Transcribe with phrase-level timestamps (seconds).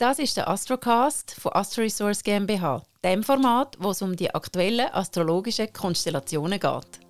[0.00, 4.86] Das ist der Astrocast von Astro Resource GmbH, dem Format, wo es um die aktuellen
[4.90, 7.00] astrologischen Konstellationen geht.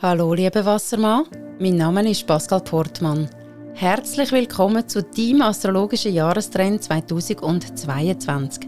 [0.00, 1.26] Hallo, liebe Wassermann,
[1.60, 3.28] mein Name ist Pascal Portmann.
[3.74, 8.66] Herzlich willkommen zu deinem astrologischen Jahrestrend 2022.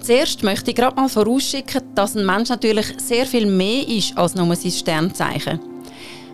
[0.00, 4.34] Zuerst möchte ich gerade mal vorausschicken, dass ein Mensch natürlich sehr viel mehr ist als
[4.34, 5.71] nur sein Sternzeichen.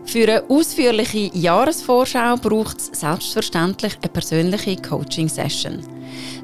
[0.09, 5.81] Für eine ausführliche Jahresvorschau braucht es selbstverständlich eine persönliche Coaching-Session.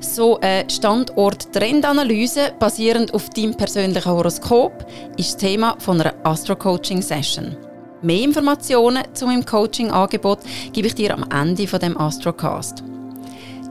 [0.02, 4.84] So eine Standort-Trendanalyse basierend auf deinem persönlichen Horoskop
[5.16, 7.56] ist das Thema einer Astro-Coaching-Session.
[8.02, 10.40] Mehr Informationen zu meinem Coaching-Angebot
[10.74, 12.84] gebe ich dir am Ende von dem Astrocast.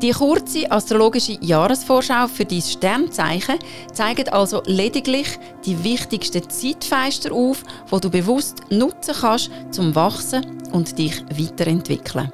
[0.04, 3.56] Die kurze astrologische Jahresvorschau für dein Sternzeichen
[3.94, 11.00] zeigt also lediglich die wichtigsten Zeitfenster auf, die du bewusst nutzen kannst, zum Wachsen und
[11.00, 12.34] dich weiterentwickeln.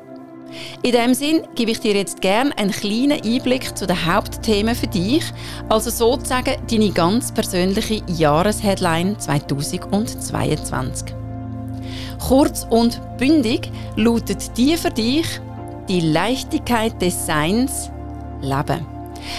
[0.82, 4.88] In diesem Sinn gebe ich dir jetzt gerne einen kleinen Einblick zu den Hauptthemen für
[4.88, 5.24] dich,
[5.70, 11.14] also sozusagen deine ganz persönliche Jahresheadline 2022.
[12.18, 15.40] Kurz und bündig lautet die für dich
[15.90, 17.92] die Leichtigkeit des Seins
[18.42, 18.86] leben.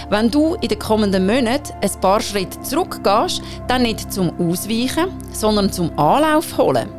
[0.09, 5.71] Wenn du in den kommenden Monaten ein paar Schritte zurückgehst, dann nicht zum Ausweichen, sondern
[5.71, 6.89] zum Anlauf holen.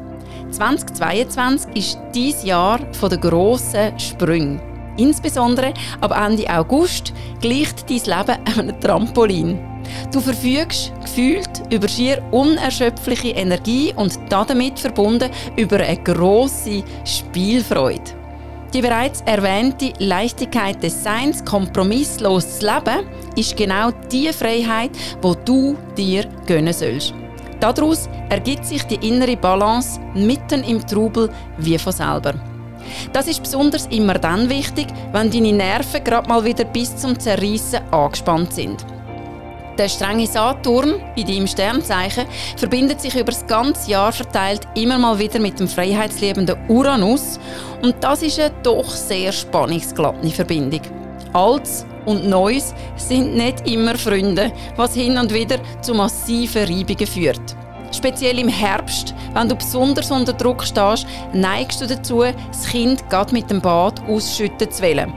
[0.50, 4.60] 2022 ist dies Jahr der grossen Sprünge.
[4.96, 9.58] Insbesondere ab Ende August gleicht dein Leben einem Trampolin.
[10.12, 18.21] Du verfügst gefühlt über schier unerschöpfliche Energie und damit verbunden über eine grosse Spielfreude.
[18.72, 23.06] Die bereits erwähnte Leichtigkeit des Seins, kompromissloses Leben,
[23.36, 27.12] ist genau die Freiheit, wo du dir gönnen sollst.
[27.60, 32.34] Daraus ergibt sich die innere Balance mitten im Trubel wie von selber.
[33.12, 37.80] Das ist besonders immer dann wichtig, wenn deine Nerven gerade mal wieder bis zum Zerreißen
[37.92, 38.84] angespannt sind.
[39.78, 45.18] Der strenge Saturn in deinem Sternzeichen verbindet sich über das ganze Jahr verteilt immer mal
[45.18, 47.40] wieder mit dem freiheitsliebenden Uranus
[47.82, 50.82] und das ist eine doch sehr spannungsglatte Verbindung.
[51.32, 57.56] Altes und Neues sind nicht immer Freunde, was hin und wieder zu massiven Reibungen führt.
[57.92, 63.32] Speziell im Herbst, wenn du besonders unter Druck stehst, neigst du dazu, das Kind gerade
[63.32, 65.12] mit dem Bad ausschütten zu wollen.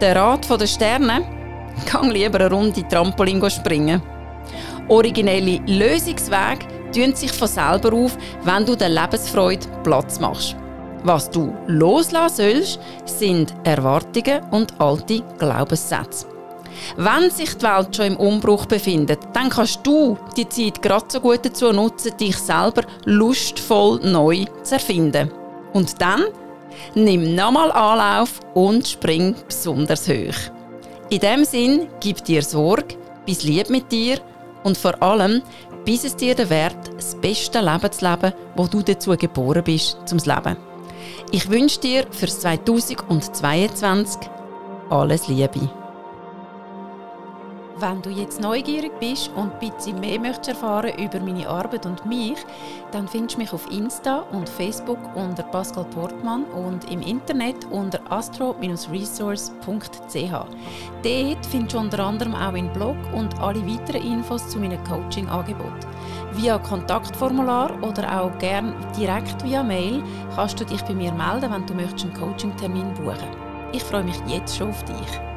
[0.00, 1.39] Der Rat der Sterne
[1.90, 4.02] Gang lieber eine Runde Trampolin springen.
[4.88, 10.56] Originelle Lösungswege tun sich von selber auf, wenn du der Lebensfreude Platz machst.
[11.04, 16.26] Was du loslassen sollst, sind Erwartungen und alte Glaubenssätze.
[16.96, 21.20] Wenn sich die Welt schon im Umbruch befindet, dann kannst du die Zeit gerade so
[21.20, 25.30] gut dazu nutzen, dich selber lustvoll neu zu erfinden.
[25.72, 26.24] Und dann
[26.94, 30.52] nimm nochmal Anlauf und spring besonders hoch.
[31.10, 32.94] In dem Sinn, gib dir Sorge,
[33.26, 34.20] bis lieb mit dir
[34.62, 35.42] und vor allem,
[35.84, 39.98] bis es dir den Wert, das beste Leben zu leben, wo du dazu geboren bist,
[40.06, 40.56] zum Leben.
[41.32, 44.20] Ich wünsche dir für 2022
[44.88, 45.79] alles Liebe.
[47.80, 52.04] Wenn du jetzt neugierig bist und ein bisschen mehr möchtest erfahren über meine Arbeit und
[52.04, 52.36] mich,
[52.92, 57.98] dann findest du mich auf Insta und Facebook unter Pascal Portmann und im Internet unter
[58.10, 60.32] astro-resource.ch.
[61.02, 65.72] Dort findest du unter anderem auch einen Blog und alle weiteren Infos zu meinem Coaching-Angebot.
[66.32, 70.02] Via Kontaktformular oder auch gern direkt via Mail
[70.36, 73.30] kannst du dich bei mir melden, wenn du einen Coaching-Termin buchen.
[73.72, 75.29] Ich freue mich jetzt schon auf dich.